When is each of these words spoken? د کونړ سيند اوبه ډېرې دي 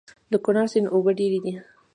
د 0.31 0.33
کونړ 0.43 0.65
سيند 0.73 0.87
اوبه 0.93 1.11
ډېرې 1.19 1.39
دي 1.45 1.53